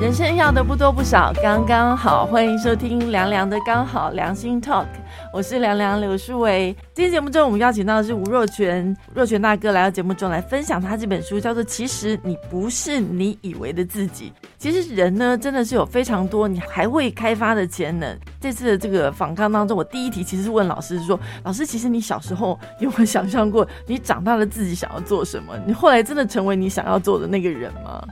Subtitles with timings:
[0.00, 2.24] 人生要的不多不少，刚刚好。
[2.24, 4.86] 欢迎收听凉凉的刚好良心 Talk，
[5.30, 6.74] 我是凉凉刘淑维。
[6.94, 14.32] 今天节目中，我们邀请到的是吴若权，若权大哥来到节目中来分享他这本书，叫做《其实你不是你以为的自己》。
[14.56, 18.18] 其实人呢，真的是有非常多你还会开发的潜能。
[18.40, 25.54] 这次的这个访谈当中，我第一题其实是问老师说：“老师，其实你小时候有没有想象过，你长大了自己想要做什么？
[25.66, 28.02] 你后来真的成为你想要做的那个人吗？”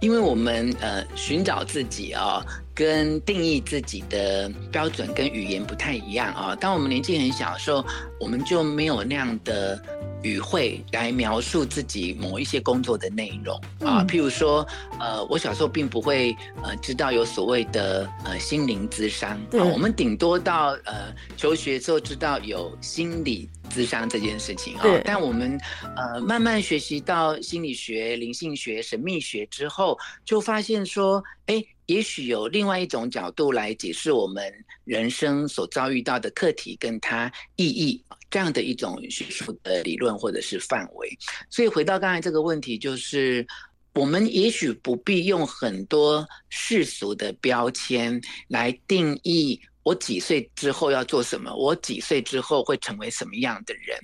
[0.00, 2.42] 因为我们呃寻找自己啊，
[2.74, 6.56] 跟定义自己的标准跟语言不太一样啊。
[6.56, 7.84] 当我们年纪很小的时候，
[8.18, 9.78] 我们就没有那样的
[10.22, 14.04] 语汇来描述自己某一些工作的内容啊。
[14.08, 14.66] 譬如说，
[14.98, 23.48] 呃，我小时候并不会呃知道有所谓的呃心灵咨商，我们顶多到呃求学之后知道有心理。
[23.72, 25.56] 智商这件事情啊，但我们
[25.94, 34.52] 呃慢慢学习到心理学、灵性学、神秘学之后，就发现说，哎，也许有另外一种角度来解释我们
[34.82, 41.18] 人生所遭遇到的课题跟它意义这样的一种学术的理论或者是范围。
[41.50, 43.46] 所以回到刚才这个问题，就是
[43.94, 49.60] 我们也许不必用很多世俗的标签来定义。
[49.82, 51.54] 我几岁之后要做什么？
[51.54, 53.98] 我几岁之后会成为什么样的人？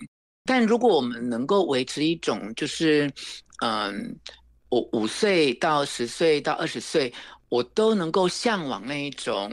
[0.44, 3.12] 但如果我们能够维持一种，就是，
[3.62, 4.16] 嗯，
[4.70, 7.12] 我五岁到十岁到二十岁，
[7.50, 9.52] 我都能够向往那一种。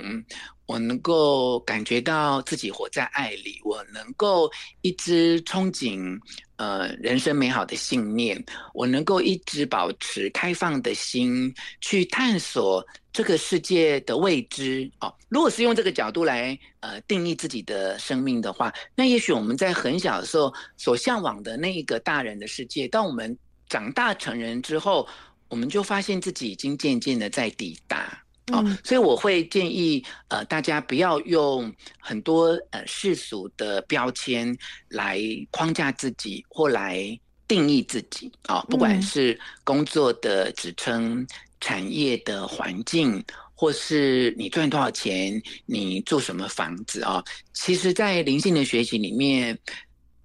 [0.65, 4.49] 我能够感觉到自己活在爱里，我能够
[4.81, 6.17] 一直憧憬
[6.55, 8.41] 呃人生美好的信念，
[8.73, 14.89] 我能够一直保持开放的心去探索这个世界的未知。
[15.01, 25.05] 哦，如果是用这个角度来呃定义自己的生命的话，那也许我们在很小的时候所向往的那一个大人的世界，当我们长大成人之后，
[25.49, 28.22] 我们就发现自己已经渐渐的在抵达。
[28.51, 34.53] 哦，所以我会建议呃大家不要用很多呃世俗的标签
[34.89, 37.17] 来框架自己或来
[37.47, 41.25] 定义自己啊，不管是工作的职称、
[41.61, 43.23] 产业的环境，
[43.53, 47.23] 或是你赚多少钱、你住什么房子啊，
[47.53, 49.57] 其实，在灵性的学习里面，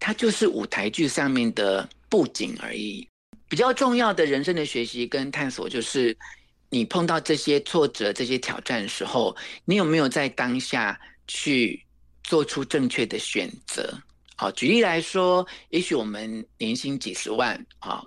[0.00, 3.06] 它就是舞台剧上面的布景而已。
[3.48, 6.16] 比较重要的人生的学习跟探索就是。
[6.70, 11.84] 你碰到这些挫折、这些挑战的时候，你有没有在当下去
[12.22, 13.98] 做出正确的选择？
[14.36, 18.02] 好，举例来说，也许我们年薪几十万啊，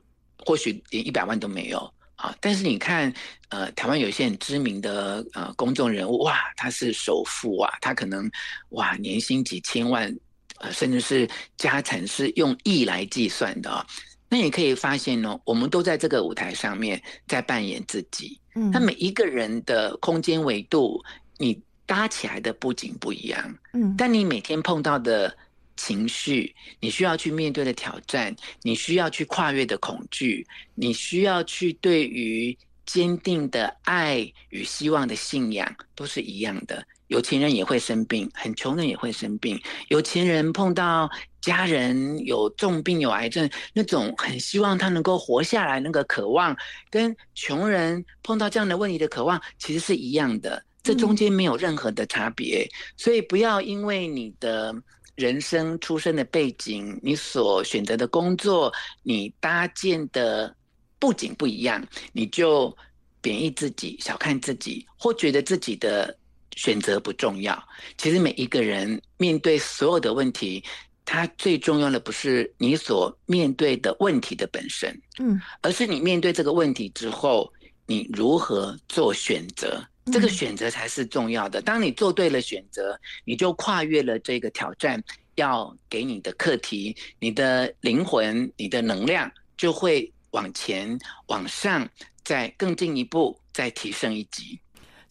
[0.46, 3.14] 或许连一百万都没有啊，但是你看，
[3.50, 8.30] 呃，台湾有一些很知名的呃公众人物，哇，他是首富啊，他可能
[8.70, 10.16] 哇年薪几千万，
[10.60, 13.86] 呃，甚至是家产是用亿来计算的。
[14.32, 18.40] 那你可以发现呢，我们都在这个舞台上面在扮演自己。
[18.56, 21.04] 嗯，那每一个人的空间维度，
[21.38, 23.58] 你搭起来的布景不一样。
[23.74, 25.36] 嗯，但你每天碰到的
[25.76, 36.82] 情绪，你需要去面对的挑战，你需要去跨越的恐惧，你需要去对于坚定的爱与希望的信仰，都是一样的。
[37.08, 39.60] 有钱人也会生病，很穷人也会生病。
[39.90, 41.10] 有钱人碰到
[41.42, 46.56] 家人有重病、有癌症，那种很希望他能够活下来那个渴望，
[46.90, 50.64] 跟穷人碰到这样的问题的渴望，其实是一样的。
[50.84, 52.68] 这中间没有任何的差别。
[52.96, 54.74] 所以不要因为你的
[55.16, 58.72] 人生出生的背景、你所选择的工作、
[59.04, 60.56] 你搭建的
[61.00, 62.76] 布景不一样，你就
[63.20, 66.16] 贬义自己、小看自己，或觉得自己的。
[66.58, 67.58] 选择不重要，
[67.98, 70.62] 其实每一个人面对所有的问题，
[71.12, 77.52] 他最重要的不是你所面对的问题的本身，嗯，而是你面对这个问题之后，
[77.86, 81.62] 你如何做选择，这个选择才是重要的。
[81.62, 85.04] 当你做对了选择，你就跨越了这个挑战
[85.36, 90.98] 要给你的课题，你的灵魂、你的能量就会往前、
[91.28, 91.86] 往上，
[92.24, 94.58] 再更进一步，再提升一级。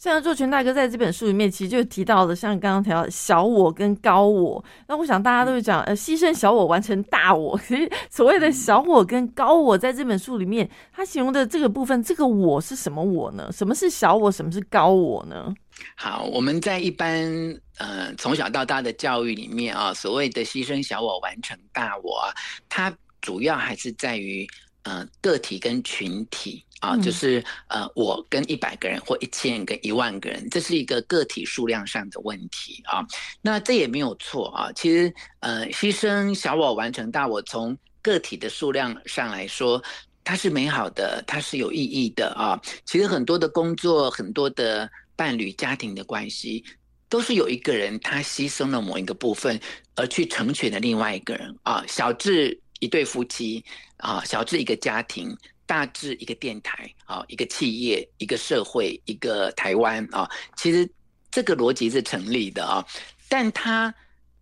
[0.00, 4.64] 像做全大哥在这本书里面，其实就提到了，像刚刚提到小我跟高我。
[4.88, 7.58] 那我想大家都会讲，呃，牺牲小我完成大我。
[7.69, 13.50] 其实所谓的小我跟高我，在这本书里面，他形容的这个部分，这个我是什么我呢？
[13.52, 14.32] 什么是小我？
[14.32, 15.52] 什么是高我呢？
[15.97, 17.31] 好，我们在一般
[17.76, 22.23] 呃从小到大的教育里面啊，所谓的牺牲小我完成大我，
[22.70, 24.49] 它主要还是在于
[24.85, 26.64] 呃个体跟群体。
[26.81, 33.06] 啊，就是呃，我跟一百个人或一千人跟一万个人，这是一个个体数量上的问题啊。
[33.43, 34.73] 那这也没有错啊。
[34.73, 39.82] 其实呃，牺牲小我完成大我，从个体的数量上来说，
[40.25, 42.59] 它是美好的，它是有意义的啊。
[42.87, 46.65] 其实很多的工作，很多的伴侣家庭的关系，
[47.11, 49.61] 都是有一个人他牺牲了某一个部分，
[49.97, 51.85] 而去成全了另外一个人啊。
[51.87, 53.62] 小至一对夫妻
[53.99, 55.37] 啊，小至一个家庭。
[55.70, 60.90] 大致一个电台啊，一个企业，一个社会，一个台湾啊，其实
[61.31, 62.84] 这个逻辑是成立的啊。
[63.28, 63.94] 但他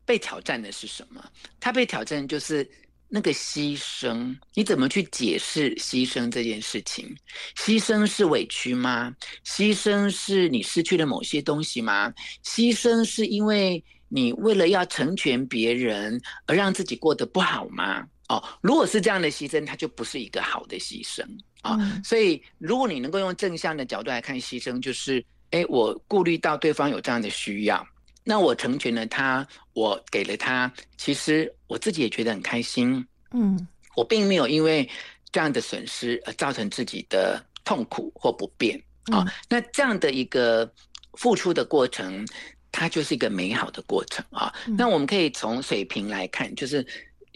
[0.07, 1.23] 被挑战的是什么？
[1.61, 2.67] 他被挑战就是
[3.09, 7.15] 那个牺牲，你怎么去解释牺牲这件事情？
[7.59, 9.15] 牺牲是委屈吗？
[9.45, 12.11] 牺牲是你失去了某些东西吗？
[12.43, 18.09] 牺牲是因为你为了要成全别人而让自己过得不好吗？
[18.29, 21.25] 哦，如果是这样的牺牲，它就不是一个好的牺牲
[21.63, 21.79] 啊。
[22.05, 27.87] 所以，如果你能够用正向的角度来看牺牲，就是，哎，我顾虑到对方有这样的需要，
[28.25, 33.03] 那我成全了他，我给了他，其实我自己也觉得很开心。
[33.31, 33.67] 嗯，
[33.97, 34.87] 我并没有因为
[35.33, 39.25] 这样的损失而造成自己的痛苦或不便啊。
[39.49, 40.71] 那这样的一个
[41.15, 42.29] 付出的过程，
[42.71, 44.53] 它就是一个美好的过程啊。
[44.77, 46.87] 那我们可以从水平来看，就是。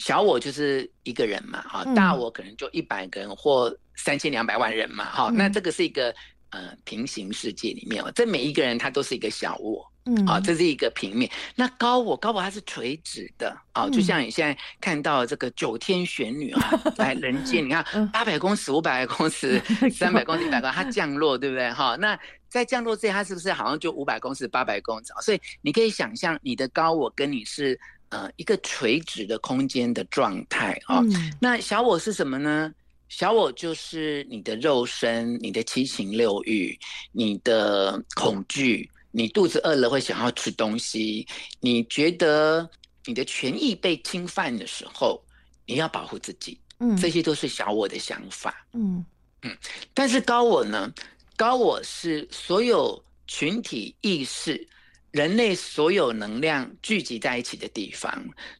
[0.02, 6.12] 小我就是一个人嘛，哈，大我可能就一百个人或三千两百万人嘛，哈，那这个是一个
[6.50, 11.30] 呃平行世界里面，这每一个人他都是一个小我，嗯，啊，这是一个平面。
[11.54, 21.70] 那高我，高我它是垂直的，啊，就像你现在看到这个九天玄女啊， 来人间，你看八百公尺、五百公尺、三百公尺、一百公尺，它降落，对不对？
[21.72, 22.18] 哈，那
[22.48, 25.12] 在降落之前，它是不是好像就五百公尺、八百公尺？
[25.22, 27.78] 所以你可以想象，你的高我跟你是。
[28.12, 31.00] 呃，一个垂直的空间的状态啊。
[31.40, 32.70] 那小我是什么呢？
[33.08, 36.78] 小我就是你的肉身、你的七情六欲、
[37.10, 41.26] 你的恐惧，你肚子饿了会想要吃东西，
[41.58, 42.68] 你觉得
[43.06, 45.18] 你的权益被侵犯的时候，
[45.64, 46.60] 你要保护自己。
[46.80, 48.66] 嗯，这些都是小我的想法。
[48.74, 49.02] 嗯
[49.40, 49.56] 嗯，
[49.94, 50.92] 但是高我呢？
[51.34, 54.68] 高我是所有群体意识。
[55.12, 58.10] 人类所有能量聚集在一起的地方，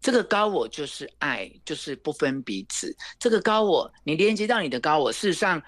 [0.01, 2.95] 这个高我就是爱，就是不分彼此。
[3.19, 5.61] 这个高我，你连接到你的高我，事实上，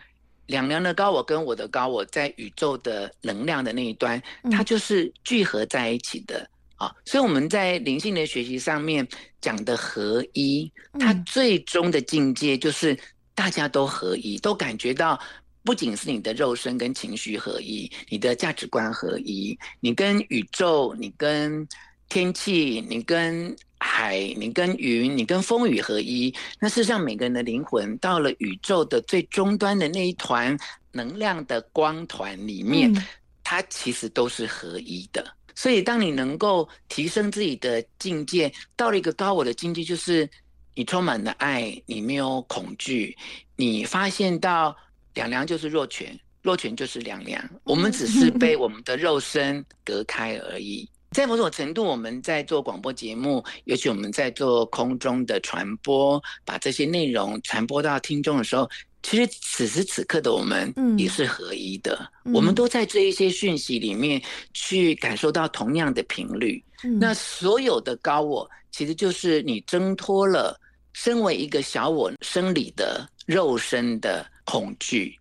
[0.47, 6.47] 两两的高我跟我的高我在宇宙的能量的那一端，它就是聚合在一起的
[6.77, 6.95] 啊。
[7.07, 9.09] 所以我们在灵性的学习上面
[9.41, 10.71] 讲的合一，
[11.01, 12.95] 它最终的境界就是
[13.35, 15.19] 大家都合一，都感觉到。
[15.65, 21.67] 不仅是你的肉身跟情绪合一，你的价值观合一，你跟宇宙、你跟
[22.11, 26.33] 天气、你跟海、你跟云、你跟风雨合一。
[26.61, 30.55] 那事实上，每个人的灵魂到了宇宙的最终端的那一团
[30.93, 32.95] 能量的光团里面，
[33.43, 35.27] 它其实都是合一的。
[35.55, 40.29] 所以，当你能够提升自己的境界，到了一个高我的境界，就是
[40.75, 43.17] 你充满了爱，你没有恐惧，
[43.57, 44.77] 你发现到。
[45.15, 47.43] 两良就是弱权，弱权就是两良。
[47.63, 50.89] 我们只是被我们的肉身隔开而已。
[51.13, 58.69] 在某种程度，我们在做广播节目，尤其我们在做空中的传播，把这些内容传播到听众的时候，
[59.05, 62.11] 其实此时此刻的我们也是合一的。
[62.33, 64.21] 我们都在这一些讯息里面
[64.53, 66.61] 去感受到同样的频率。
[66.99, 70.61] 那所有的高我，其实就是你挣脱了
[70.95, 74.27] 身为一个小我生理的肉身的。
[74.45, 75.19] 恐惧，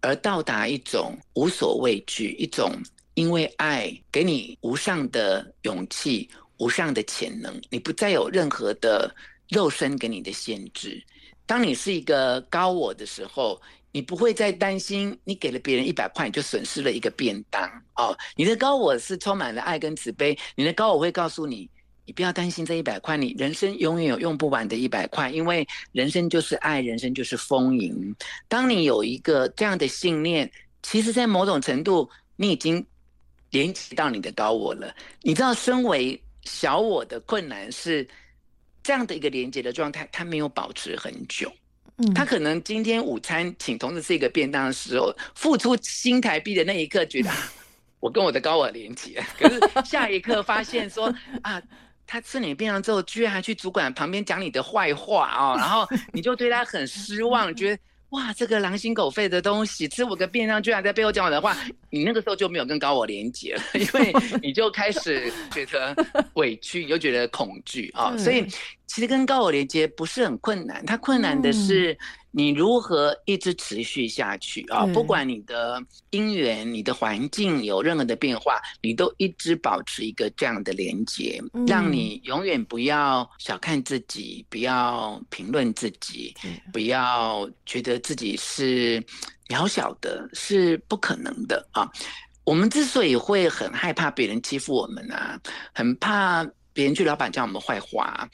[0.00, 2.72] 而到达一种无所畏惧，一种
[3.14, 9.14] 因为爱给你无上的勇气、无上的潜能，你不再有任何的
[9.48, 11.02] 肉身给你的限制。
[11.44, 18.16] 当你是一个高我的时候，你不会再担心你给了别人一百块，你就损失了一个便当哦。
[18.36, 21.68] 你的高我是充满了爱跟慈悲，你的高我会告诉你。
[22.04, 28.12] 你不要担心这一百块，你人生永远有用不完的一百块，因为人生就是爱，人生就是丰盈。
[28.48, 30.50] 当你有一个这样的信念，
[30.82, 32.84] 其实，在某种程度，你已经
[33.50, 34.92] 连接到你的高我了。
[35.20, 38.04] 你知道，身为小我的困难是
[38.82, 41.52] 这样的一个连接的状态，它没有保持很久。
[41.98, 47.30] 嗯，他可能今天午餐请同事吃一个便当的时候，付出新台币的那一刻，觉得
[48.00, 51.62] 我跟我的高我连接，可是下一刻发现说啊。
[52.12, 61.56] 他吃你便当之后，居然还去主管旁边讲你的坏话哦，然后你就对他很失望，觉得哇，这个狼心狗肺的东西吃我个便当，居然在背后讲我的话，
[61.88, 65.96] 你那个时候就没有跟高我连接了，因为你就开始觉得
[66.34, 68.46] 委屈，你就觉得恐惧啊， 所以
[68.86, 71.96] 其实跟高我连接不是很困难，它困难的是
[72.34, 74.84] 你如何一直持续下去啊？
[74.86, 86.34] 不管你的因缘、你的环境有任何的变化，你都一直保持一个这样的连接，嗯让你永远不要小看自己，不要评论自己，
[86.72, 89.04] 不要觉得自己是
[89.48, 91.86] 渺小的，是不可能的啊。
[92.44, 95.38] 我们之所以会很害怕别人欺负我们啊，
[95.72, 98.28] 很怕别人去老板讲我们坏话啊，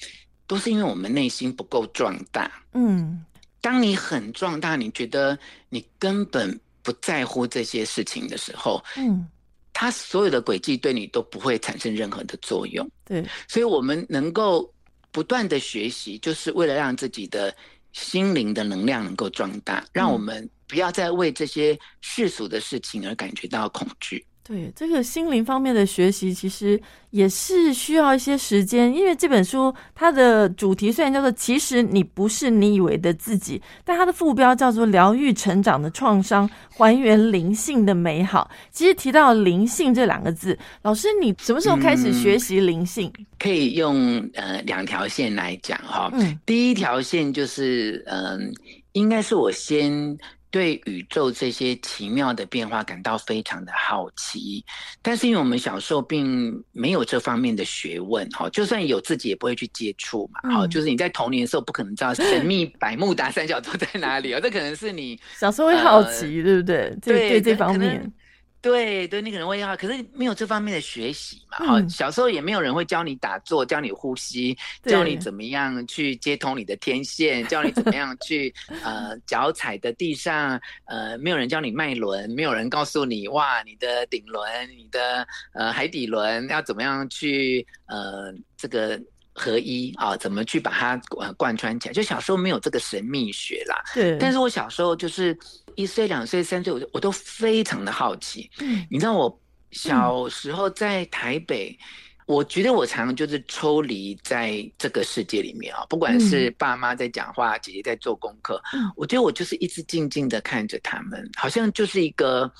[0.46, 2.50] 都是因为我们内心不够壮大。
[2.72, 3.22] 嗯，
[3.60, 5.38] 当你很壮大，你觉得
[5.68, 9.26] 你根本不在乎这些事情的时候，嗯，
[9.72, 12.88] 它所有的轨迹对你都不会产生任何的作用。
[13.04, 14.72] 对，所以，我们能够
[15.10, 17.54] 不断的学习，就是为了让自己的
[17.92, 24.24] 心灵的能量能够壮大，让我们不要再为这些世俗的事情而感觉到恐惧。
[24.48, 38.50] 对，这个心灵方面的学习，其实也是需要一些时间，因为这本书它的主题虽然叫做“其实你不是你以为的自己”，但它的副标叫做“疗愈成长的创伤，还原灵性的美好”。
[38.72, 43.12] 其实提到灵性这两个字，老师，你什么时候开始学习灵性？
[43.38, 48.50] 可以用呃两条线来讲哈、嗯第一条线就是嗯、
[48.92, 50.16] 应该是我先
[50.50, 54.64] 对宇宙这些奇妙的变化感到非常的好奇，
[55.02, 60.70] 但是因为我们小时候并没有这方面的学问哈，就算有自己也不会去接触嘛，好、嗯。
[60.70, 66.96] 就是你在童年的时候不可能知道神秘百慕达三角洲在哪里哦，这可能是你小时候会好奇，对不对？
[67.02, 68.12] 这对对这方面，
[68.60, 71.58] 对对，你可能会要，可是没有这方面的学习嘛。
[71.58, 84.46] 哈、嗯小时候也没有人会教你打坐，教你呼吸，教你怎么样去接通你的天线，教你怎么样去呃脚踩的地上，呃，没有人教你脉轮，没有人告诉你哇，你的顶轮、
[84.76, 89.00] 你的呃海底轮要怎么样去呃这个。
[89.38, 91.92] 合一啊，怎么去把它呃贯穿起来？
[91.92, 95.38] 就小时候没有这个神秘学啦，对，但是我小时候就是
[95.76, 98.50] 一岁、两岁、三岁，我就我都非常的好奇。
[98.59, 99.40] 嗯你知道我
[99.71, 101.78] 小时候在台北，
[102.26, 112.52] 我觉得我常常就是抽离在这个世界里面啊，不管是爸妈在讲话，姐姐在做功课，嗯我觉得我就是一直静静的看着他们，好像就是一个。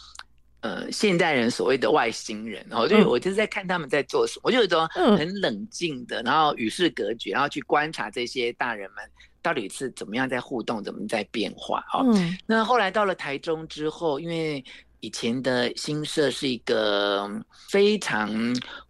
[0.61, 9.05] 呃，现代人所谓的外星人，然后就嗯我就是在看他们在做什么，我就有一种嗯很冷静的，然后与世隔绝，然后去观察这些大人们
[9.41, 12.03] 到底是怎么样在互动，怎么在变化哦。
[12.12, 14.65] 嗯那后来到了台中之后，因为
[15.00, 17.31] 以前的新社是一个
[17.71, 18.29] 非常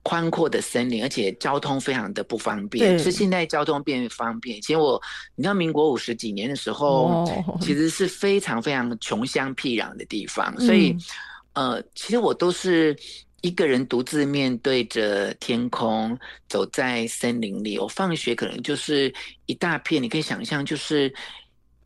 [0.02, 4.56] 宽阔的森林，而且交通非常的不方便，对是现在交通变方便。
[4.56, 4.98] 以前我，
[5.34, 11.00] 你知道民国五十几年的时候，哦其实是非常非常穷乡僻壤的地方，所以嗯，
[11.58, 12.96] 呃，其实我都是。
[13.40, 17.78] 一个人独自面对着天空，走在森林里。
[17.78, 19.14] 我放学可能就是
[19.46, 21.14] 一大片，你可以想象，就是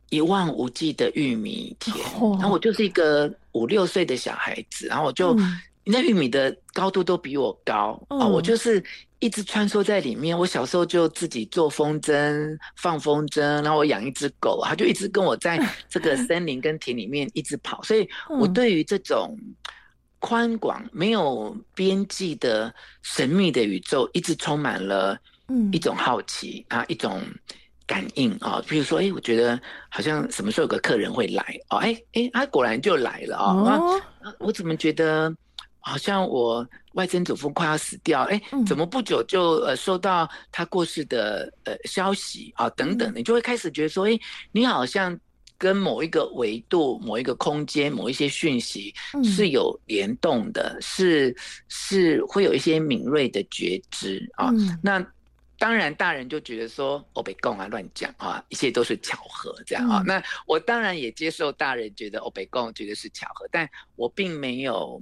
[0.08, 1.94] 一望无际的玉米田。
[2.22, 8.82] 哇然后我就是一个五六岁的小孩子，然后我就、嗯那玉米的高度都比我高、哦，我嗯就是
[9.18, 10.38] 一直穿梭在里面。
[10.38, 15.58] 我小时候就自己做风筝、放风筝，然后我养一只狗，它就一直跟我在
[15.88, 19.36] 这个森林跟田里面一直跑，所以我嗯对于这种。
[20.24, 22.72] 宽广、没有边际的
[23.02, 27.20] 神秘的宇宙，一直充满了嗯一种好奇啊，一种
[27.88, 28.62] 感应啊。
[28.68, 33.80] 比如说，哎，我觉得好像什么时候有个客人会来哦，哎哎，他果然就来了啊
[34.38, 35.34] 我怎么觉得
[35.82, 38.22] 好像我外曾祖父快要死掉？
[38.22, 42.70] 哎嗯，怎么不久就呃收到他过世的呃消息啊？
[42.70, 44.18] 等等，嗯你就会开始觉得说，哎，
[44.52, 45.18] 你好像
[45.58, 51.36] 跟某一个维度、某一个空间、某一些讯息嗯是有联动的，是
[51.68, 54.50] 是会有一些敏锐的觉知啊。
[54.52, 55.04] 嗯那
[55.58, 60.00] 当然，大人就觉得说我被供啊，乱讲啊，一切都是巧合这样啊。
[60.00, 65.00] 嗯那我当然也接受大人觉得我被供觉得是巧合，但我并没有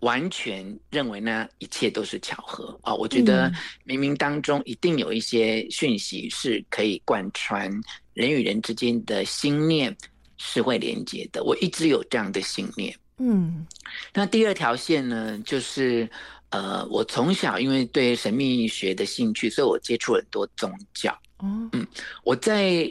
[0.00, 2.94] 完全认为呢一切都是巧合啊。
[2.94, 3.54] 我觉得嗯
[3.86, 7.70] 冥冥当中一定有一些讯息是可以贯穿
[8.14, 9.96] 人与人之间的心念
[10.36, 11.42] 是会连接的。
[11.42, 12.96] 我一直有这样的信念。
[13.18, 13.66] 嗯
[14.14, 16.08] 那第二条线呢，就是
[16.50, 21.12] 呃，我从小因为对神秘学的兴趣，所以我接触很多宗教。
[21.38, 21.86] 哦嗯
[22.22, 22.90] 我在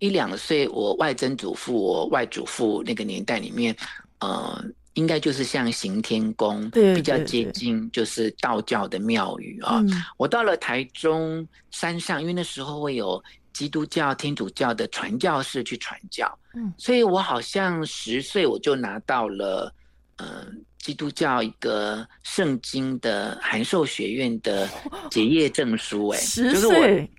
[0.00, 3.74] 一两岁，我外曾祖父、我外祖父那个年代里面，
[4.18, 4.62] 呃，
[4.94, 9.78] 应该就是像行天宫，对比较接近就是道教的庙宇啊。
[9.80, 10.02] 嗯。
[10.16, 13.22] 我到了台中山上，因为那时候会有
[13.52, 16.72] 基督教、天主教的传教士去传教，嗯。
[16.78, 19.72] 所以我好像十岁我就拿到了，
[20.16, 20.46] 呃，
[20.78, 24.68] 基督教一个圣经的函授学院的
[25.10, 27.10] 结业证书、哎，十就是我，岁，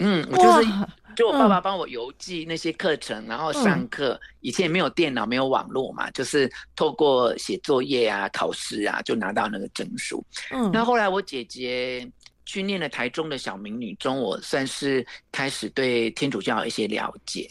[0.00, 4.20] 嗯，我就是哇就我爸爸帮我邮寄那些课程，然后上课。
[4.40, 10.22] 以前没有电脑，没有网络嘛，就是透过写作业啊、考试啊，就拿到那个证书。
[10.50, 12.06] 嗯，那后来我姐姐
[12.44, 17.50] 去念了台中的小明女中，我算是开始对天主教有一些了解。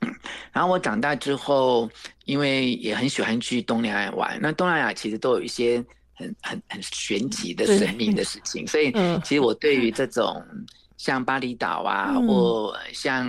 [0.00, 0.14] 嗯，
[0.52, 1.88] 然后我长大之后，
[2.26, 5.82] 因为也很喜欢去东南亚玩，那东南亚其实都有一些
[6.14, 8.92] 很很很玄奇的神秘的事情，所以
[9.24, 10.44] 其实我对于这种。
[10.96, 13.26] 像巴厘岛啊，或像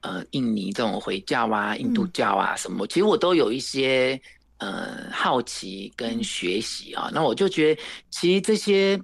[0.00, 4.20] 呃印尼这种回教啊、印度教啊什么，其实我都有一些
[4.58, 7.10] 呃好奇跟学习啊。
[7.12, 9.00] 那我就觉得，其实这些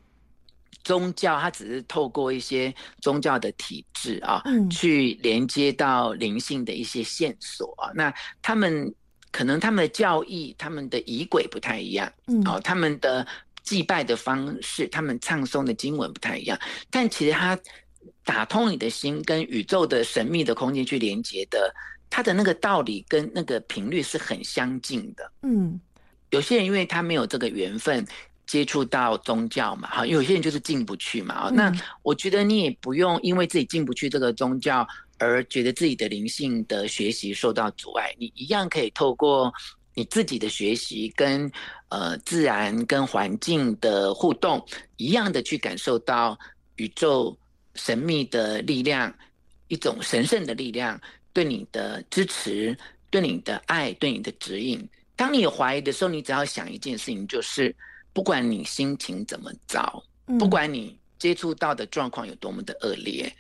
[0.84, 7.90] 宗教它只是透过一些宗教的体制啊，去连接到灵性的一些线索啊。
[7.94, 8.92] 那他们
[9.30, 12.12] 可能他们的教义、他们的仪轨不太一样，
[12.46, 13.26] 哦，他们的
[13.62, 16.58] 祭拜的方式、他们唱诵的经文不太一样，
[16.90, 17.58] 但其实他。
[18.25, 21.75] 打通你的心，跟宇宙的神秘的空间去连接的，
[22.09, 25.29] 它的那个道理跟那个频率是很相近的。
[25.43, 25.81] 嗯，
[26.31, 28.07] 有些人因为他没有这个缘分
[28.47, 31.50] 接触到宗教嘛，哈，有些人就是进不去嘛。
[31.50, 34.87] 那我觉得你也不用因为自己进不去这个宗教
[35.19, 39.52] 而觉得自己的灵性的学习受到阻碍，你一样可以透过
[39.95, 41.50] 你自己的学习跟
[41.88, 44.64] 呃自然跟环境的互动，
[44.97, 46.38] 一样的去感受到
[46.76, 47.37] 宇宙。
[47.75, 49.12] 神秘的力量，
[49.69, 51.00] 一种神圣的力量，
[51.33, 52.76] 对你的支持，
[53.09, 54.87] 对你的爱，对你的指引。
[55.17, 57.75] 当你有怀疑的时候，你只要想一件事情，就是
[58.12, 60.02] 不管你心情怎么糟，
[60.38, 63.33] 不管你接触到的状况有多么的恶劣，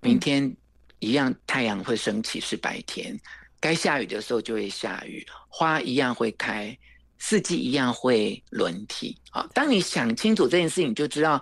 [0.00, 0.52] 明天
[0.98, 3.18] 一样太阳会升起是白天，
[3.60, 6.76] 该下雨的时候就会下雨，花一样会开，
[7.18, 9.16] 四季一样会轮替。
[9.30, 11.40] 啊，当你想清楚这件事情，就知道。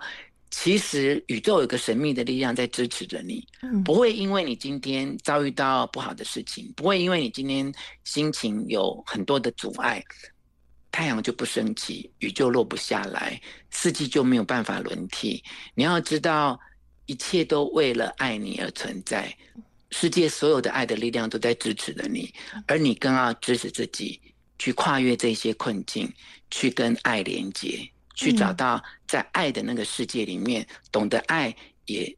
[0.49, 3.45] 其实宇宙有个神秘的力量在支持着你，
[3.83, 7.71] 不会因为你今天遭遇到不好的事情，不会因为你今天
[8.05, 10.03] 心情有很多的阻碍，
[10.91, 13.39] 太阳就不升起，雨就落不下来，
[13.71, 15.43] 四季就没有办法轮替。
[15.75, 16.59] 你要知道，
[17.05, 19.35] 一切都为了爱你而存在，
[19.91, 22.33] 世界所有的爱的力量都在支持着你，
[22.67, 24.19] 而你更要支持自己，
[24.57, 26.11] 去跨越这些困境，
[26.49, 27.89] 去跟爱连接。
[28.17, 32.13] 去找到在爱的那个世界里面，懂得爱也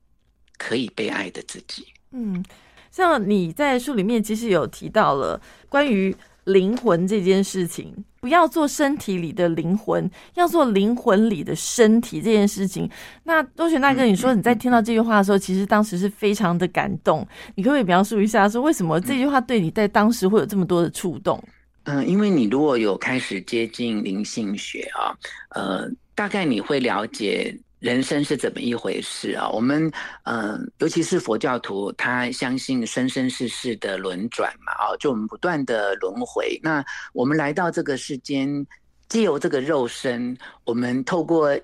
[0.58, 1.86] 可以被爱的自己。
[2.12, 2.44] 嗯，
[2.90, 12.90] 像你在书里面其实有提到了关于灵魂这件事情，不要做身体里的灵魂，要做灵魂里的身体这件事情。
[13.24, 17.28] 那周璇大哥，你说你在听到这句话的时候，其实当时是非常的感动。
[17.56, 21.38] 你可不可以描述一下，说为什么这句话对你在当时会有这么多的触动？
[21.38, 21.50] 嗯，
[21.92, 25.18] 嗯因为你如果有开始接近灵性学啊，
[25.56, 29.50] 呃，大概你会了解人生是怎么一回事啊。
[29.50, 29.92] 我们
[30.24, 36.60] 嗯，尤其是佛教徒，他相信生生世世的轮转嘛，啊，就我们不断的轮回。
[36.62, 38.64] 那我们来到这个世间，
[39.08, 41.60] 借由这个肉身，我们透过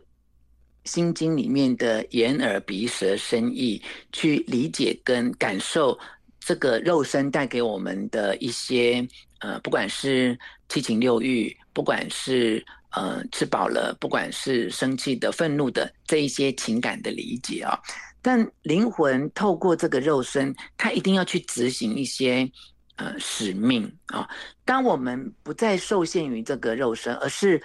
[0.85, 3.79] 心经里面的眼耳鼻舌身意，
[4.11, 5.95] 去理解跟感受
[6.39, 9.07] 这个肉身带给我们的一些。
[9.45, 10.36] 呃，不管是
[10.69, 17.79] 七情六欲，不管是呃吃饱了，不管是生气的、愤怒的这一些情感的理解啊，
[18.23, 22.49] 但灵魂透过这个肉身，它一定要去执行一些
[22.95, 24.27] 呃使命啊。
[24.63, 27.62] 当我们不再受限于这个肉身，而是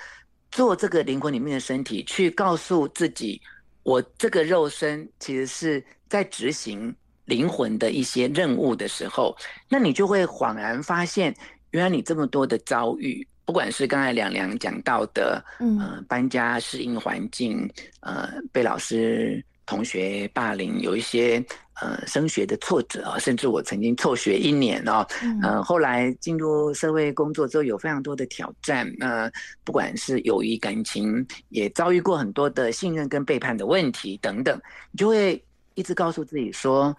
[0.53, 3.41] 做这个灵魂里面的身体，去告诉自己，
[3.85, 9.35] 我这个肉身其实是在执行灵魂的一些任务的时候，
[9.67, 11.35] 那你就会恍然发现。
[11.71, 17.69] 原来你这么多的遭遇，不管是刚才两两讲到的，嗯，搬家适应环境，
[18.01, 21.45] 呃，被老师同学霸凌，有一些
[21.81, 29.31] 呃升学的挫折啊，甚至我曾经辍学一年哦，嗯，后来进入社会工作之后，有非常多的挑战，呃，
[29.63, 35.41] 不管是友谊感情，也遭遇过很多的信任跟背叛的问题等等，你就会
[35.75, 36.97] 一直告诉自己说，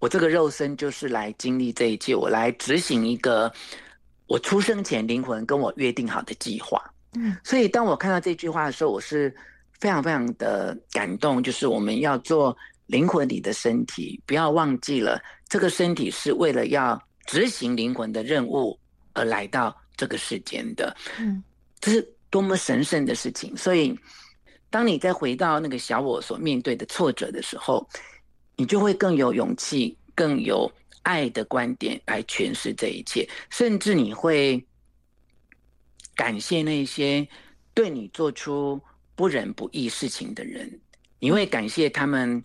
[0.00, 3.52] 我这个肉身就是来经历这一切，我来执行一个。
[4.28, 6.78] 我出生前灵魂跟我约定好的计划，
[7.14, 9.34] 嗯，所以当我看到这句话的时候，我是
[9.80, 11.42] 非常非常的感动。
[11.42, 12.54] 就是我们要做
[12.86, 18.78] 灵魂里的身体，不要忘记了这个身体是为了要执行灵魂的任务
[19.14, 21.42] 而来到这个世间的，嗯，
[21.80, 23.56] 这是多么神圣的事情。
[23.56, 23.98] 所以，
[24.68, 27.88] 当你再回到那个小我所面对的挫折的时候，
[28.56, 30.70] 你就会更有勇气，更有。
[31.02, 34.64] 爱的观点来诠释这一切，甚至你会
[36.14, 37.26] 感谢那些
[37.74, 38.80] 对你做出
[39.14, 40.80] 不仁不义事情的人，
[41.18, 42.42] 你会感谢他们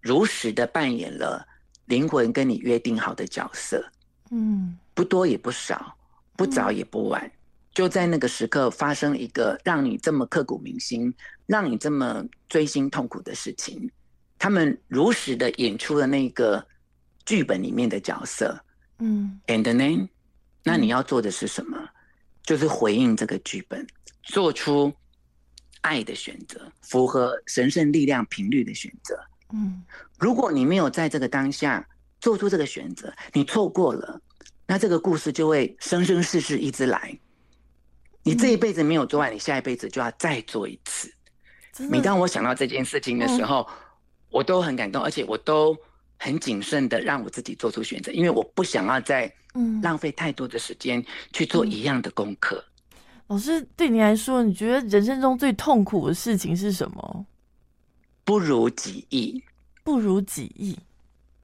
[0.00, 1.46] 如实的扮演了
[1.86, 3.84] 灵魂跟你约定好的角色，
[4.30, 5.96] 嗯不多也不少，
[6.36, 7.30] 不早也不晚，
[7.74, 11.12] 就在那个时刻发生一个让你这么刻骨铭心、
[11.46, 13.90] 让你这么锥心痛苦的事情。
[14.38, 16.64] 他们如实的演出了那个
[17.26, 18.58] 剧本里面的角色
[19.00, 20.08] 嗯，and then，
[20.62, 21.76] 那你要做的是什么？
[22.42, 23.86] 就是回应这个剧本，
[24.22, 24.90] 做出
[25.80, 29.20] 爱的选择，符合神圣力量频率的选择。
[29.52, 29.84] 嗯
[30.18, 31.86] 如果你没有在这个当下
[32.20, 34.20] 做出这个选择，你错过了，
[34.66, 37.18] 那这个故事就会生生世世一直来。
[38.22, 41.12] 你这一辈子没有做完，你下一辈子就要再做一次。
[41.90, 43.68] 每当我想到这件事情的时候，
[44.30, 45.76] 我都很感动，而且我都
[46.18, 52.64] 很谨慎的让我自己做出选择，因为我不想要再嗯浪费太多的时间去做一样的功课。
[53.28, 57.26] 老师对你来说，你觉得人生中最痛苦的事情是什么？
[58.24, 59.42] 不如己意。
[59.82, 60.76] 不如己意。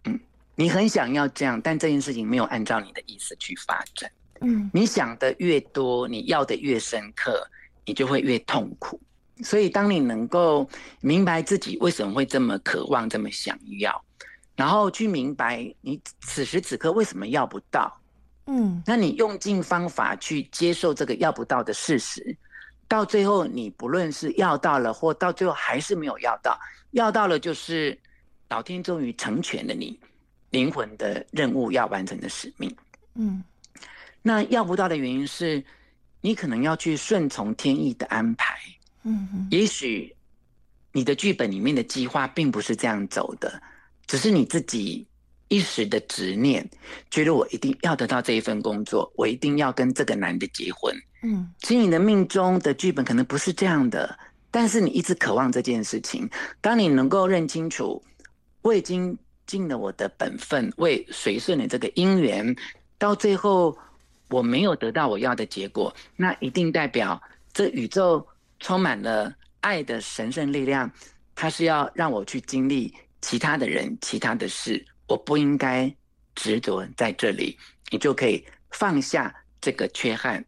[0.05, 0.19] 嗯
[0.55, 4.11] 你很想要这样，但这件事情没有按照你的意思去发展。
[4.41, 7.49] 嗯你想的越多，你要的越深刻，
[7.85, 9.01] 你就会越痛苦。
[9.43, 10.69] 所以，当你能够
[11.01, 14.05] 明白自己为什么会这么渴望、这么想要，
[14.55, 17.93] 然后去明白你此时此刻为什么要不到，
[18.47, 22.37] 嗯那你用尽方法去接受这个要不到的事实，
[22.87, 26.59] 到最后你不论是要到了，或到最后还是没有要到，
[26.91, 27.99] 要到了就是
[28.51, 29.99] 老天终于成全了你
[30.51, 32.75] 灵魂的任务要完成的使命。
[33.15, 33.43] 嗯
[34.21, 35.65] 那要不到的原因是，
[36.21, 38.57] 你可能要去顺从天意的安排。
[39.03, 40.15] 嗯嗯也许
[40.93, 43.61] 你的剧本里面的计划并不是这样走的，
[44.07, 45.07] 只是你自己
[45.49, 46.69] 一时的执念，
[47.11, 50.95] 觉得我一定要得到这一份工作，我一定要跟这个男的结婚。
[51.23, 54.19] 嗯其实你的命中的剧本可能不是这样的，
[54.51, 56.29] 但是你一直渴望这件事情。
[56.61, 58.03] 当你能够认清楚，
[58.63, 62.57] 我已经尽了我的本分，为随顺了这个姻缘，
[62.99, 63.77] 到最后
[64.31, 67.21] 我没有得到我要的结果，那一定代表
[67.53, 68.27] 这宇宙
[68.59, 70.91] 充满了爱的神圣力量，
[71.35, 75.93] 它是要让我去经历其他的人、其他的事，我不应该
[76.35, 77.57] 执着在这里，
[77.91, 80.45] 你就可以放下这个缺憾，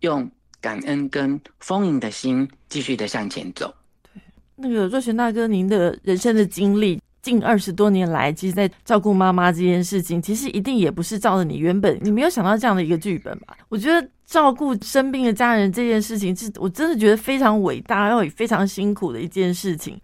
[0.00, 0.28] 用
[0.60, 3.72] 感恩跟丰盈的心继续的向前走。
[4.12, 4.22] 对
[4.56, 13.56] 那个若璇大哥，您的人生的经历，近二十多年来，其实在照顾妈妈这件事情，其实一定也不是照着你原本你没有想到这样的一个剧本吧？
[13.68, 20.00] 我觉得照顾生病的家人这件事情，是我真的觉得非常伟大，然后也非常辛苦的一件事情。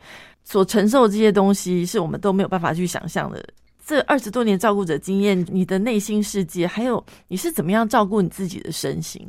[0.51, 3.41] 所承受这些东西，是我们都没有办法去想象的。
[3.87, 9.25] 这二十多年照顾者经验，你的内心世界，还有你是怎么样照顾你自己的身心？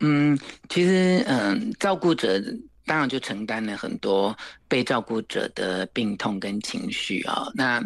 [0.00, 0.38] 嗯，
[0.70, 2.42] 其实嗯，照顾者
[2.86, 4.34] 当然就承担了很多
[4.66, 7.78] 被照顾者的病痛跟情绪啊、那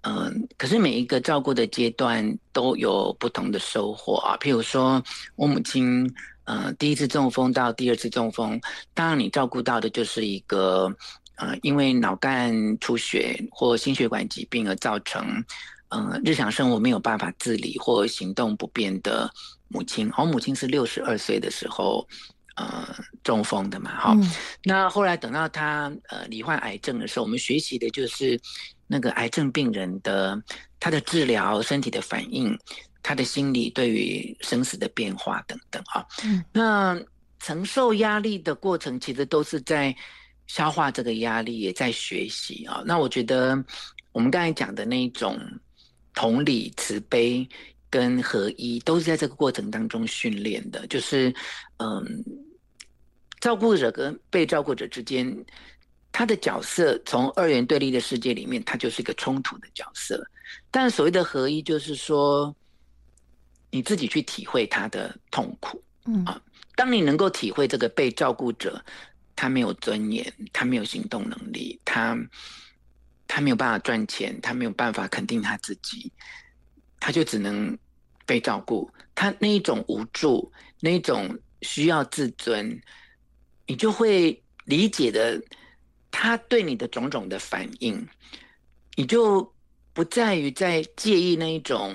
[0.00, 4.36] 嗯，可是每一个照顾的阶段都有不同的收获啊。
[4.40, 5.00] 譬如说
[5.36, 6.12] 我母亲，
[6.42, 8.60] 呃，第一次中风到第二次中风，
[8.94, 10.92] 当然你照顾到的就是一个。
[11.36, 15.44] 呃，因为脑干出血或心血管疾病而造成，
[15.88, 19.30] 呃，日常生活没有办法自理或行动不便的
[19.68, 20.10] 母亲。
[20.16, 22.06] 我母亲是六十二岁的时候，
[22.56, 22.88] 呃，
[23.22, 24.30] 中风的嘛，哈、嗯
[24.64, 28.40] 那后来等到她呃罹患癌症的时候，我们学习的就是
[28.86, 30.42] 那个癌症病人的
[30.80, 32.58] 他的治疗、身体的反应、
[33.02, 36.06] 他的心理对于生死的变化等等啊。
[36.24, 36.98] 嗯那
[37.38, 39.94] 承受压力的过程，其实都是在
[40.46, 42.82] 消化这个压力，也在学习啊。
[42.86, 43.62] 那我觉得
[44.12, 45.38] 我们刚才讲的那一种
[46.14, 47.48] 同理、慈悲
[47.90, 50.86] 跟合一，都是在这个过程当中训练的。
[50.86, 51.34] 就是
[51.78, 52.24] 嗯，
[53.40, 55.36] 照顾者跟被照顾者之间，
[56.12, 60.24] 他的角色从二元对立的世界里面，他就是一个冲突的角色。
[60.70, 62.54] 但所谓的合一，就是说
[63.70, 65.82] 你自己去体会他的痛苦。
[66.06, 66.40] 嗯啊
[66.76, 68.84] 当你能够体会这个被照顾者，
[69.36, 72.16] 他没有尊严，他没有行动能力，他
[73.28, 76.10] 他没有办法赚钱，他没有办法肯定他自己，
[76.98, 77.78] 他就只能
[78.24, 78.90] 被照顾。
[79.14, 82.80] 他那一种无助，那一种需要自尊，
[83.66, 85.40] 你就会理解的
[86.10, 88.08] 他对你的种种的反应，
[88.96, 89.54] 你就
[89.92, 91.94] 不在于在介意那一种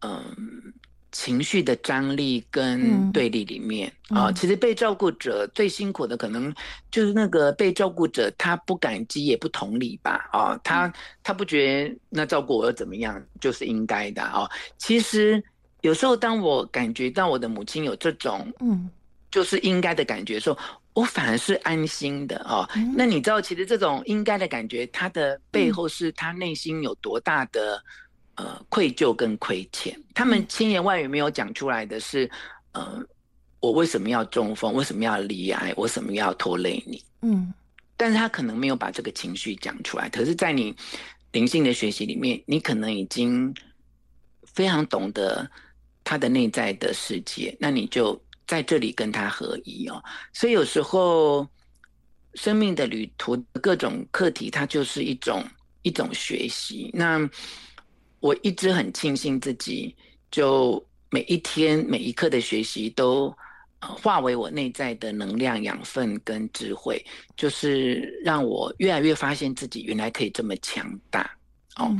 [0.00, 0.72] 嗯。
[1.28, 3.12] 情绪的张力跟嗯。
[3.12, 6.54] 对立里面、啊，嗯其实被照顾者最辛苦的可能
[6.90, 14.22] 就是那个被照顾者，他不感激也不同理吧，啊，他他不觉得那照顾我又怎么样，就是应该的。
[14.22, 14.48] 啊。
[14.78, 15.42] 其实
[15.82, 18.88] 有时候当我感觉到我的母亲有这种嗯。
[19.30, 20.58] 就是应该的感觉的时候，
[20.94, 22.38] 我反而是安心的。
[22.44, 22.66] 啊。
[22.74, 22.94] 嗯。
[22.96, 27.82] 那你知道，其实这种应该的感觉，它的背后是他内心有多大的
[28.38, 29.94] 呃愧疚跟亏欠。
[30.14, 32.30] 他们千言万语没有讲出来的是，
[32.72, 33.04] 呃，
[33.60, 34.72] 我为什么要中风？
[34.72, 35.74] 为什么要离癌？
[35.76, 37.04] 为什么要拖累你？
[37.22, 37.52] 嗯，
[37.96, 40.08] 但是他可能没有把这个情绪讲出来。
[40.08, 40.74] 可是，在你
[41.32, 43.54] 灵性的学习里面，你可能已经
[44.54, 45.46] 非常懂得
[46.02, 50.02] 他的内在的世界，那你就在这里跟他合一哦。
[50.32, 51.46] 所以有时候。
[52.34, 55.42] 生命的旅途，各种课题，它就是一种
[55.82, 56.88] 一种学习。
[56.94, 57.18] 那
[58.20, 59.94] 我一直很庆幸自己，
[60.30, 63.34] 就每一天每一刻的学习，都
[63.80, 67.04] 化为我内在的能量、养分跟智慧，
[67.36, 71.30] 就是让我越来越发现自己原来可以这么强大
[71.76, 71.96] 哦。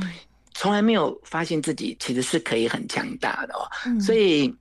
[0.53, 3.67] 从来没有发现自己其实是可以很强大的哦。
[3.99, 4.53] 所以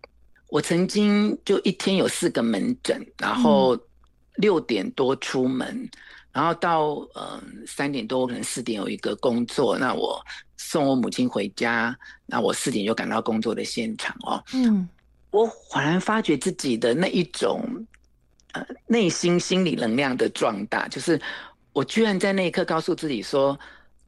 [0.49, 3.79] 我曾经就一天有四个门诊，然后。
[4.41, 5.91] 六点多出门，
[6.39, 10.25] 然后到嗯三点多，我可能四点有一个工作，那我
[10.57, 14.41] 送我母亲回家，那我四点就赶到工作的现场哦。
[14.55, 14.89] 嗯，
[15.33, 17.61] 我恍然发觉自己的那一种
[18.53, 21.21] 呃内心心理能量的壮大，就是
[21.73, 23.59] 我居然在那一刻告诉自己说。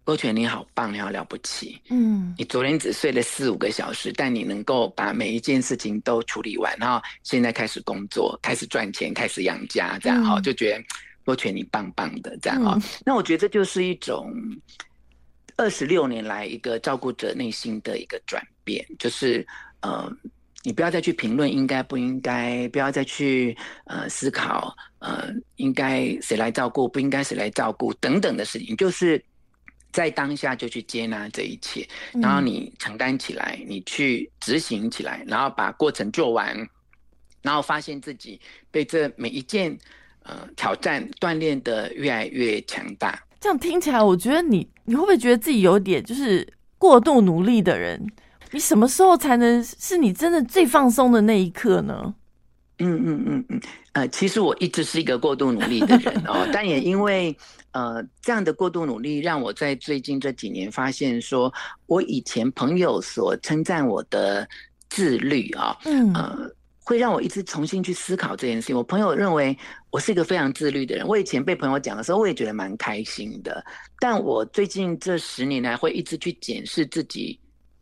[0.02, 1.78] 郭全，你好棒，你好了不起。
[1.90, 10.84] 嗯，你昨天只睡了四五个小时，但你能够把每一件事情都处理完，然后现在开始工作，开始赚钱，开始养家，这样哈，就觉得
[11.30, 12.78] 周全你棒棒的这样哈。
[13.06, 14.32] 那我觉得这就是一种
[15.56, 19.46] 二十六年来一个照顾者内心的一个转变，就是
[19.80, 20.10] 呃，
[20.64, 29.22] 你不要再去评论应该不应该，不要再去呃思考呃应该谁来照顾，不应该谁来照顾等等的事情，就是。
[29.92, 36.56] 在当下就去接纳这一切，然后你承担起来，你去执行起来，然后把过程做完，
[37.42, 38.40] 然后发现自己
[38.70, 39.76] 被这每一件
[40.24, 43.20] 呃挑战锻炼的越来越强大。
[43.40, 46.46] 这样听起来，我觉得你你会不会觉得自己有点就是
[46.78, 48.04] 过度努力的人？
[48.50, 52.14] 你什么时候才能是你真的最放松的那一刻呢？
[52.78, 53.60] 嗯嗯嗯嗯，
[53.92, 57.36] 呃，其实我一直是一个过度努力的人哦， 但也因为。
[57.72, 61.54] 呃，这样的过度努力让我在最近这几年发现，说
[61.86, 64.44] 我以前朋友所称赞我的
[64.88, 66.50] 自律啊，嗯，呃，
[66.82, 68.76] 会让我一直重新去思考这件事情。
[68.76, 69.56] 我朋友认为
[69.90, 73.64] 我是一个非常自律的人，我以前被朋友讲的时候，我也觉得蛮开心的。
[73.98, 77.38] 但我最近这十年来，会一直去检视自己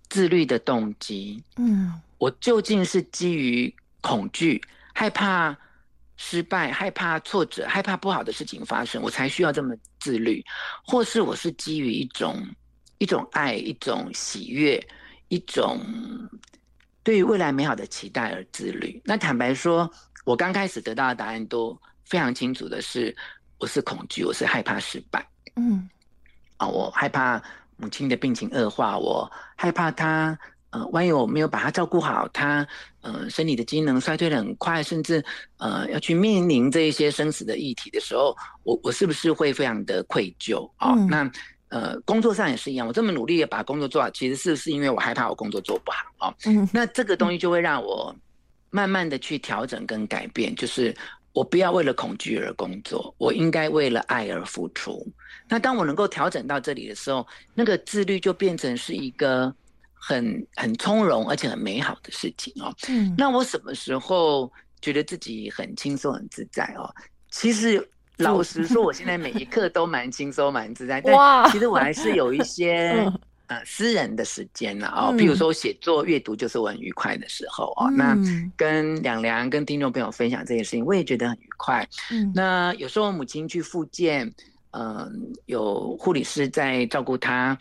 [0.09, 1.43] 自律的动机。
[1.57, 4.61] 嗯，我究竟是基于恐惧、
[4.95, 5.57] 害怕？
[6.21, 10.43] 失败、害怕挫折、害怕不好的事情发生，我才需要这么自律；
[10.85, 12.45] 或是我是基于一种
[12.99, 14.85] 一种爱、一种喜悦、
[15.29, 15.81] 一种
[17.09, 19.01] 对于未来美好的期待而自律。
[19.03, 19.91] 那坦白说，
[20.27, 23.17] 我刚开始得到的答案都非常清楚的是，
[23.57, 25.27] 我是恐惧，我是害怕失败。
[25.57, 25.89] 嗯，
[26.59, 27.43] 啊，我害怕
[27.79, 30.39] 母亲的病情恶化，我害怕她。
[30.69, 32.69] 呃，万一我没有把她照顾好，她
[33.01, 35.25] 呃身体的机能衰退的很快，甚至
[35.57, 40.93] 呃要去面临这一些生死的议题的时候，我我是不是会非常的愧疚啊？
[41.09, 41.25] 那
[41.69, 46.35] 呃工作上也是一样，我这么努力的把工作做好，其实是是因为我害怕我工作做不好啊。
[46.73, 48.15] 那这个东西就会让我
[48.71, 50.95] 慢慢的去调整跟改变，就是
[51.33, 55.07] 我不要为了恐惧而工作，我应该为了爱而付出。
[55.49, 59.55] 那当我能够调整到这里的时候，那个自律就变成是一个。
[60.01, 62.73] 很很从容，而且很美好的事情哦。
[62.89, 64.51] 嗯，那我什么时候
[64.81, 66.89] 觉得自己很轻松、很自在哦？
[67.33, 67.85] 其实
[68.19, 71.01] 老实说，我现在每一刻都蛮轻松、蛮自在。
[71.01, 73.11] 但其实我还是有一些
[73.49, 77.91] 呃私人的时间呢哦，比如说写作、阅读，就是我很愉快的时候哦。
[77.91, 78.17] 那
[78.57, 81.89] 跟两良、跟听众朋友分享这件事情，我也觉得很愉快。
[82.11, 84.33] 嗯，那有时候母亲去复健，
[84.73, 87.57] 嗯，有护理师在照顾她，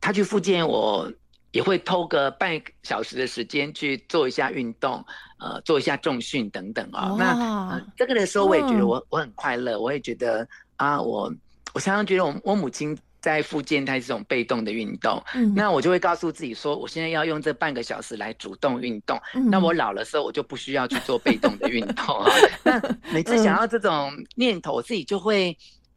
[0.00, 1.10] 她去复健我。
[1.50, 5.02] 也会偷个半小时的时间去做一下运动，
[5.38, 7.14] 呃，做一下重训等等啊。
[7.18, 10.46] 那这个的时候，我也觉得我我很快乐，我也觉得
[10.76, 11.32] 啊，我
[11.72, 15.22] 我常常觉得我我母亲在复健，它是这种被动的运动。
[15.54, 19.20] 那我就会告诉自己说，我现在要用这半个小时来主动运动。
[19.50, 22.30] 那我老的时候，我就不需要去做被动的运动啊。
[22.62, 22.80] 那
[23.12, 25.56] 每次想到这种念头，我自己就会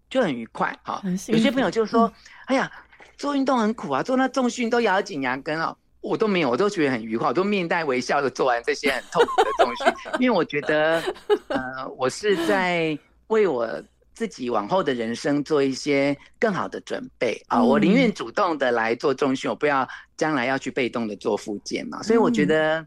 [0.09, 1.01] 就很愉快啊。
[1.27, 2.11] 有些朋友就说
[2.45, 2.71] ：“哎呀。”
[3.17, 9.83] 做运动很苦啊，做那重训都咬紧牙根哦，我都没有，我都觉得很愉快，我都面带微笑的做完这些很痛苦的东西，
[10.19, 11.01] 因为我觉得，
[11.47, 13.69] 呃，我是在为我
[14.13, 17.39] 自己往后的人生做一些更好的准备。
[17.47, 19.87] 啊，我宁愿主动的来做中训，我不要
[20.17, 22.85] 将来要去被动的做复健嘛，所以我觉得，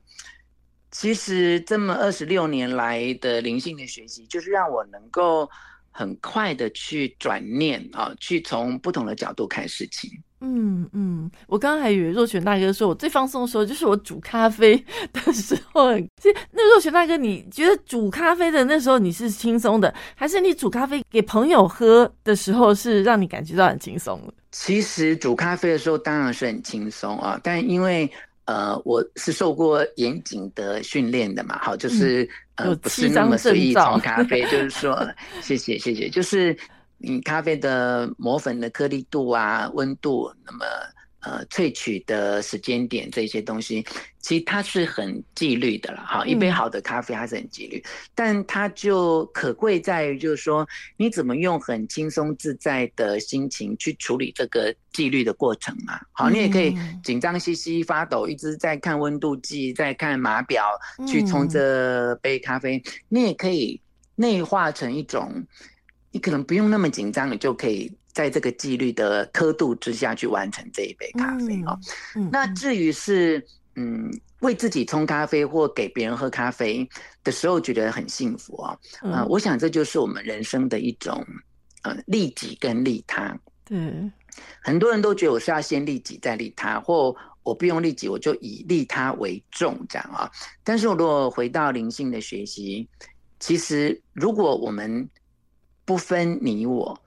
[0.91, 5.49] 其实这么二十六年来的灵性的学习，就是让我能够
[5.97, 10.11] 很快的去转念啊，去从不同的角度看事情。
[10.41, 14.77] 嗯嗯，我刚刚还以为若泉大哥说我最放松的时候就是我煮咖啡
[15.13, 15.97] 的时候。
[16.21, 24.35] 其实那若泉大哥，你觉得煮咖啡的那时候你是轻松的，还是你煮咖啡给朋友喝的时候是让你感觉到很轻松的？
[24.51, 28.11] 其实煮咖啡的时候当然是很轻松啊，但因为
[28.45, 35.07] 呃我是受过严谨的训练的嘛，好，就是呃不是那么随意冲咖啡，就是说
[35.41, 36.57] 谢谢谢谢，就是。
[36.97, 40.65] 你咖啡的磨粉的颗粒度啊，温度，那么
[41.25, 43.85] 呃萃取的时间点这些东西，
[44.21, 46.25] 其实它是很纪律的了哈。
[46.27, 47.83] 一杯好的咖啡它是很纪律，
[48.15, 56.01] 但它就可贵在于就是说，你怎么用很轻松自在的心情去处理这个纪律的过程嘛？
[56.13, 60.67] 好，你也可以紧张兮兮发抖，一直在看温度计，在看码表
[61.07, 63.81] 去冲这杯咖啡，你也可以
[64.15, 65.45] 内化成一种。
[66.11, 71.79] 你可能不用那么紧张，你就可以在这个纪律的刻度之下去完成这一杯咖啡哦。
[72.31, 74.09] 那至于是嗯
[74.41, 76.89] 为自己冲咖啡或给别人喝咖啡
[77.23, 78.79] 的时候觉得很幸福哦，
[79.11, 81.27] 啊，我想这就是我们人生的一种
[81.83, 83.37] 呃利己跟利他。
[83.65, 83.77] 对，
[84.63, 90.31] 很多人都觉得我是要先利己再利他，或我不用利己，我就以利他为重这样啊。
[90.63, 92.87] 但是我如果回到灵性的学习，
[93.41, 95.09] 其实如果我们
[95.87, 96.99] 不分你我，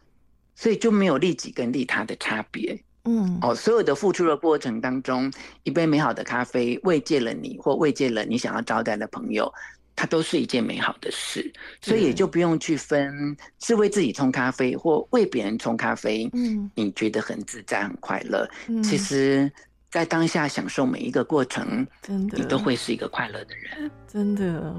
[0.57, 2.77] 所以就没有利己跟利他的差别。
[3.05, 5.31] 嗯，哦，所有的付出的过程当中，
[5.63, 9.49] 一杯美好的咖啡慰藉了你，或慰藉了你想要招待的朋友，
[9.95, 11.49] 它都是一件美好的事。
[11.79, 16.29] 所以也就不用去分是为自己冲咖啡或为别人冲咖啡。
[16.33, 18.49] 嗯，你觉得很自在很快乐。
[18.67, 19.49] 嗯，其实，
[19.89, 23.89] 在当下享受每一个过程，真的，你都会是一个快乐的人。
[24.05, 24.75] 真的。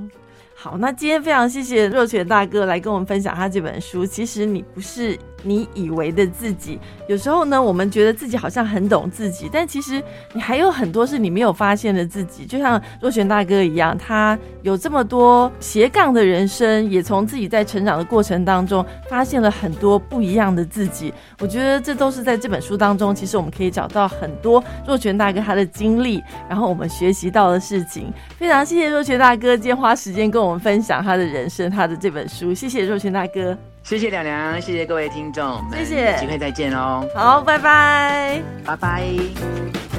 [0.54, 4.04] 好，那今天非常谢谢若泉大哥来跟我们分享他这本书。
[4.04, 6.78] 其实你不是你以为的自己。
[7.06, 10.02] 有时候呢，我们觉得自己好像很懂自己，但其实
[10.34, 12.44] 你还有很多是你没有发现的自己。
[12.44, 21.14] 就像若泉大哥一样，他有这么多斜杠的人生，也从自己在成长的过程当中发现了很多不一样的自己。
[21.38, 28.12] 我觉得这都是在这本书当中，其实我们可以找到很多若泉大哥他的经历，然后我们学习到的事情。
[28.36, 30.48] 非常谢谢若泉大哥今天花时间跟我。
[30.48, 32.54] 们分享他的人生，他的这本书。
[32.54, 33.54] 谢谢若泉大哥，
[33.88, 37.08] 谢谢凉凉，谢谢各位听众，谢谢，机会再见喽。
[37.14, 39.97] 好，拜拜，拜拜。